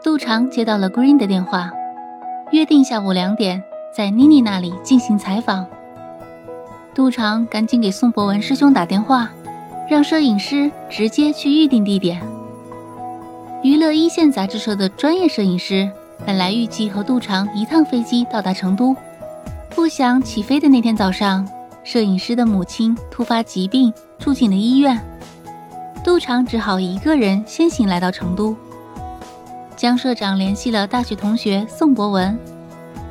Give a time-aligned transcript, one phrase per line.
[0.00, 1.72] 杜长接到了 Green 的电话，
[2.52, 3.62] 约定下午两点
[3.92, 5.66] 在妮妮那里进行采访。
[6.94, 9.28] 杜长赶紧给宋博文师兄打电话，
[9.90, 12.22] 让摄影师直接去预定地点。
[13.64, 15.90] 娱乐一线杂志社的专业摄影师
[16.24, 18.94] 本来预计和杜长一趟飞机到达成都，
[19.70, 21.46] 不想起飞的那天早上，
[21.82, 24.96] 摄影师的母亲突发疾病住进了医院。
[26.04, 28.56] 杜长只好一个人先行来到成都。
[29.78, 32.36] 江社长联系了大学同学宋博文，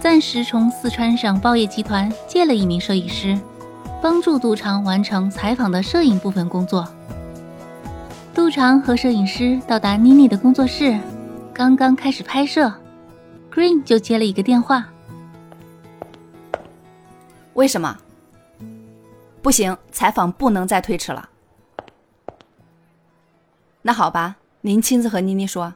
[0.02, 3.40] 暂时从四川省报业集团借了一名摄影师，
[4.02, 6.86] 帮助杜长完成采访的摄影部分工作。
[8.34, 11.00] 杜长和摄影师到达妮妮的工作室，
[11.54, 12.70] 刚刚开始拍摄
[13.50, 14.90] ，Green 就接了一个电话。
[17.54, 17.98] 为什么？
[19.42, 21.30] 不行，采访不能再推迟了。
[23.82, 25.74] 那好吧，您亲自和妮妮说。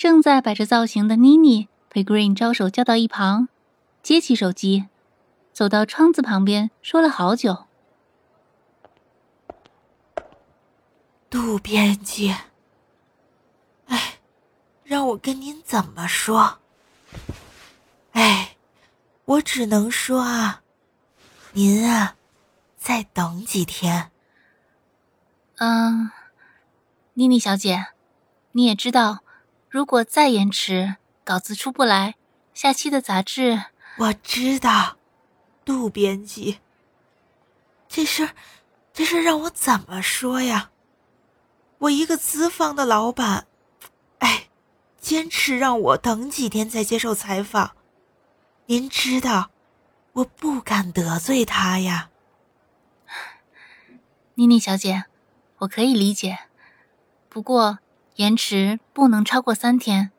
[0.00, 3.50] 正在摆着造型的妮妮被 Green 招手叫到一旁，
[4.02, 4.86] 接起手机，
[5.52, 7.66] 走到窗子旁边，说了好久
[11.28, 12.34] ：“杜编辑，
[13.88, 14.14] 哎，
[14.84, 16.60] 让我跟您怎么说？
[18.12, 18.56] 哎，
[19.26, 20.62] 我只能说啊，
[21.52, 22.16] 您啊，
[22.78, 24.10] 再等几天。”
[25.60, 26.10] 嗯，
[27.12, 27.88] 妮妮小姐，
[28.52, 29.18] 你也知道，
[29.70, 32.16] 如果再延迟，稿子出不来，
[32.52, 33.66] 下期的杂志……
[33.98, 34.96] 我知道，
[35.64, 36.58] 杜编辑，
[37.88, 38.30] 这事，
[38.92, 40.70] 这事让我怎么说呀？
[41.78, 43.46] 我一个资方的老板，
[44.18, 44.48] 哎，
[45.00, 47.76] 坚持让我等几天再接受采访，
[48.66, 49.50] 您知道，
[50.14, 52.10] 我不敢得罪他呀。
[54.34, 55.04] 妮妮小姐。
[55.58, 56.38] 我可以理解，
[57.28, 57.80] 不过
[58.20, 60.10] 延迟不能超过三天，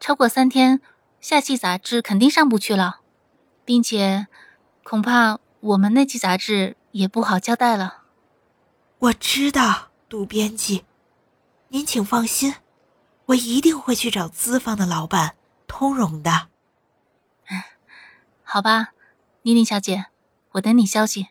[0.00, 0.80] 超过三天，
[1.20, 2.98] 下期杂志肯定上不去了，
[3.64, 4.26] 并且
[4.82, 8.02] 恐怕我们那期杂志也不好交代了。
[8.98, 10.84] 我知道，杜编辑，
[11.68, 12.56] 您请放心，
[13.26, 15.36] 我一定会去找资方的老板
[15.68, 16.48] 通融的。
[18.42, 18.88] 好吧，
[19.42, 20.06] 妮妮小姐，
[20.54, 21.28] 我等你消息。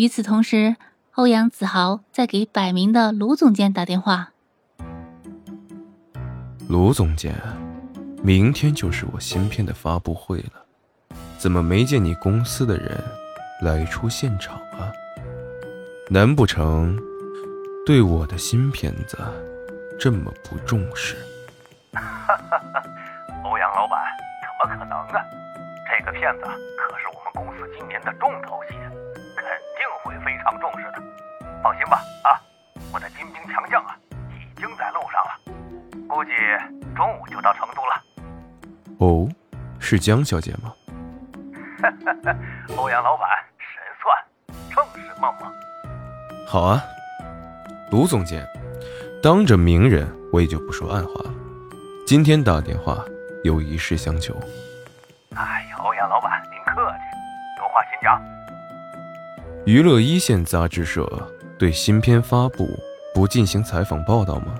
[0.00, 0.76] 与此同时，
[1.12, 4.30] 欧阳子豪在给百名的卢总监打电话。
[6.70, 7.34] 卢总监，
[8.22, 10.64] 明天就是我新片的发布会了，
[11.36, 12.98] 怎么没见你公司的人
[13.60, 14.88] 来出现场啊？
[16.08, 16.98] 难不成
[17.84, 19.18] 对我的新片子
[19.98, 21.14] 这么不重视？
[21.92, 22.82] 哈哈哈，
[23.44, 24.00] 欧阳老板，
[24.40, 25.22] 怎么可能啊？
[25.86, 28.76] 这个片子可是我们公司今年的重头戏。
[31.90, 32.40] 吧啊！
[32.92, 35.32] 我的精兵强将啊，已经在路上了，
[36.08, 36.30] 估计
[36.96, 38.02] 中午就到成都了。
[38.98, 39.28] 哦，
[39.80, 40.72] 是江小姐吗？
[42.76, 43.28] 欧阳老板
[43.58, 44.16] 神算，
[44.74, 45.52] 正是梦梦。
[46.46, 46.82] 好啊，
[47.90, 48.46] 卢总监，
[49.22, 51.30] 当着名人我也就不说暗话了。
[52.06, 53.04] 今天打电话
[53.44, 54.34] 有一事相求。
[55.34, 57.02] 哎呀，欧阳老板您客气，
[57.58, 58.20] 有话请讲。
[59.66, 61.04] 娱乐一线杂志社
[61.60, 62.66] 对新片发布
[63.14, 64.54] 不进行采访报道吗？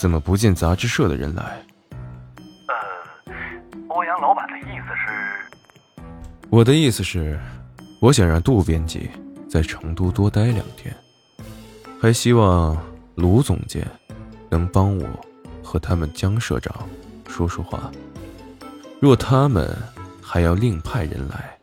[0.00, 1.64] 怎么不见杂志社的人来？
[2.66, 2.74] 呃，
[3.86, 6.02] 欧阳老板的意思是？
[6.50, 7.38] 我的意思是，
[8.00, 9.08] 我想让杜编辑
[9.48, 10.92] 在成都多待两天，
[12.00, 12.76] 还希望
[13.14, 13.86] 卢总监
[14.50, 15.06] 能帮我
[15.62, 16.74] 和他们江社长
[17.28, 17.92] 说说话。
[18.98, 19.72] 若他们
[20.20, 21.56] 还要另派人来，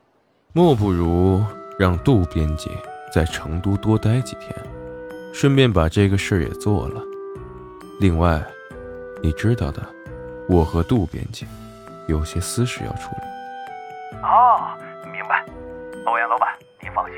[0.53, 1.43] 莫不如。
[1.77, 2.69] 让杜编辑
[3.13, 4.55] 在成都多待几天，
[5.33, 7.01] 顺便把这个事儿也做了。
[7.99, 8.41] 另外，
[9.21, 9.81] 你知道的，
[10.47, 11.45] 我和杜编辑
[12.07, 14.17] 有些私事要处理。
[14.23, 14.71] 哦，
[15.11, 15.45] 明白。
[16.05, 16.49] 欧阳老板，
[16.81, 17.15] 您放心，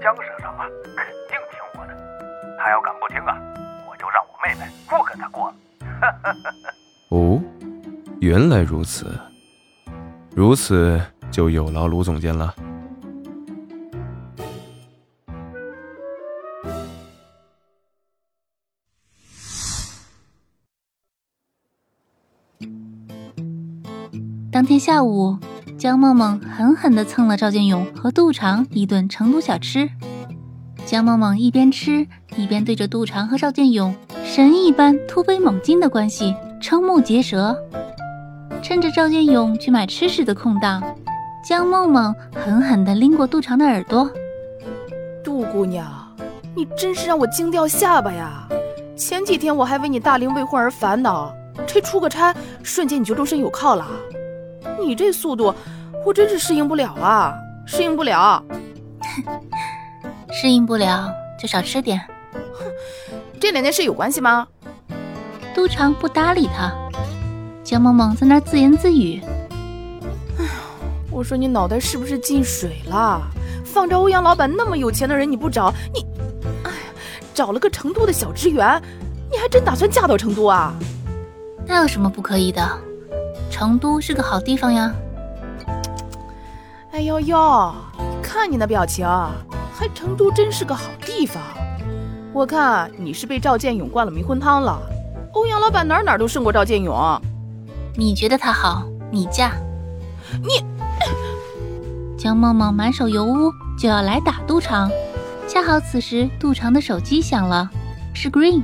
[0.00, 0.66] 江社长啊，
[0.96, 1.96] 肯定听我的。
[2.58, 3.36] 他要敢不听啊，
[3.90, 5.54] 我就让我妹妹不跟他过了。
[7.08, 7.40] 哦，
[8.20, 9.18] 原来如此，
[10.34, 11.00] 如此
[11.30, 12.54] 就有劳卢总监了。
[24.52, 25.38] 当天下午，
[25.78, 29.88] 江梦梦狠狠地蹭了赵建勇和杜长一顿成都小吃。
[30.84, 32.04] 江梦梦一边吃
[32.34, 33.94] 一边对着杜长和赵建勇
[34.24, 37.56] 神一般突飞猛进的关系瞠目结舌。
[38.60, 40.82] 趁着赵建勇去买吃食的空档，
[41.48, 44.10] 江梦梦狠狠地拎过杜长的耳朵
[45.22, 45.86] ：“杜姑娘，
[46.56, 48.48] 你真是让我惊掉下巴呀！
[48.96, 51.32] 前几天我还为你大龄未婚而烦恼，
[51.68, 53.86] 这出个差，瞬间你就终身有靠了。
[54.80, 55.54] 你这速度，
[56.04, 57.34] 我真是适应不了啊，
[57.66, 58.42] 适应不了。
[60.32, 62.00] 适应不了就少吃点。
[62.32, 62.64] 哼，
[63.40, 64.46] 这两件事有关系吗？”
[65.54, 66.72] 都长不搭理他。
[67.64, 69.20] 江萌萌在那自言自语
[70.38, 70.50] ：“哎呀，
[71.10, 73.20] 我说你脑袋是不是进水了？
[73.64, 76.06] 放着欧阳老板那么有钱的人你不找，你，
[76.64, 76.76] 哎呀，
[77.34, 78.80] 找了个成都的小职员，
[79.30, 80.72] 你还真打算嫁到成都啊？
[81.66, 82.62] 那有什么不可以的？
[83.60, 84.90] 成都是个好地方呀。”
[86.92, 87.74] 哎呦呦，
[88.22, 89.06] 看你那表情，
[89.74, 91.42] 还成都真是个好地方？
[92.32, 94.80] 我看你是被赵建勇灌了迷魂汤了。
[95.34, 97.20] 欧阳老板哪哪都胜过赵建勇。
[97.96, 99.52] 你觉得他好，你嫁。
[100.42, 100.64] 你
[102.16, 104.90] 江梦梦满手油污就要来打杜长，
[105.46, 107.68] 恰好此时杜长的手机响了，
[108.14, 108.62] 是 Green。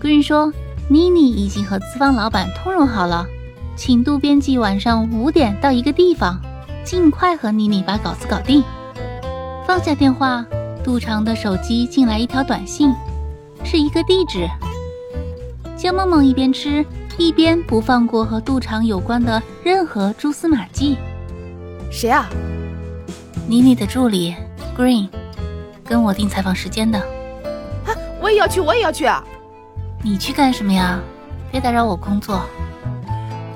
[0.00, 0.50] Green 说
[0.88, 3.26] 妮妮已经和资方老板通融好了，
[3.78, 6.36] 请杜编辑晚上五点到一个地方，
[6.82, 8.60] 尽快和妮妮把稿子搞定。
[9.64, 10.44] 放下电话，
[10.82, 12.92] 杜长的手机进来一条短信，
[13.62, 14.48] 是一个地址。
[15.76, 16.84] 江梦梦一边吃。
[17.20, 20.96] 一边不放过和杜长有关的任何蛛丝马迹。
[21.90, 22.28] 谁啊？
[23.48, 24.36] 妮妮的助理
[24.76, 25.08] Green，
[25.84, 26.96] 跟我定采访时间的。
[26.96, 27.90] 啊，
[28.22, 29.24] 我也要去，我也要去啊。
[30.00, 31.00] 你去干什么呀？
[31.50, 32.40] 别打扰我工作。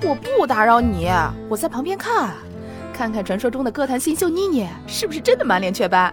[0.04, 1.08] 我不打扰你，
[1.48, 2.34] 我在旁边看，
[2.92, 6.12] 看看传说中的歌坛新秀妮妮是不是真的满脸雀斑。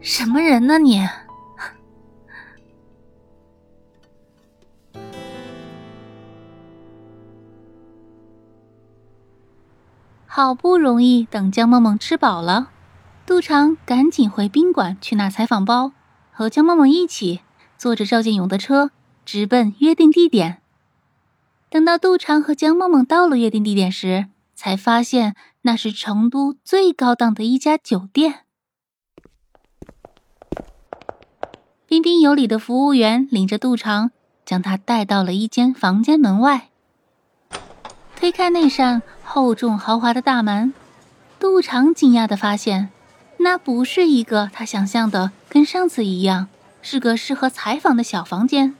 [0.00, 1.08] 什么人呢你？
[10.26, 12.70] 好不容易等江梦梦吃饱了，
[13.26, 15.92] 杜长赶紧回宾馆去拿采访包，
[16.30, 17.40] 和江梦梦一起
[17.76, 18.90] 坐着赵建勇的车
[19.24, 20.61] 直奔约定地点。
[21.72, 28.40] 等到杜长和江梦梦到了约定地点时，才发现那是成都最高档的一家酒店。
[31.86, 34.10] 彬彬有礼的服务员领着杜长，
[34.44, 36.68] 将他带到了一间房间门外，
[38.16, 39.00] 推开那扇。
[39.24, 40.74] 厚重豪华的大门，
[41.40, 42.90] 杜长惊讶的发现，
[43.38, 46.48] 那不是一个他想象的跟上次一样
[46.82, 48.74] 是个适合采访的小房间，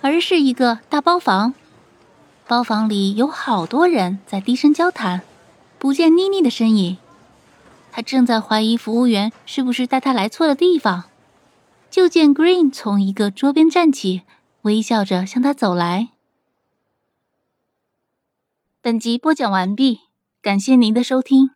[0.00, 1.54] 而是一个大包房。
[2.50, 5.22] 包房里有好多人在低声交谈，
[5.78, 6.96] 不见妮妮的身影。
[7.92, 11.04] 他正在怀疑服务员是不是带他来错了地方，
[11.92, 14.22] 就见 Green 从一个桌边站起，
[14.62, 16.08] 微笑着向他走来。
[18.82, 20.00] 本集播讲完毕，
[20.42, 21.50] 感谢您的收听。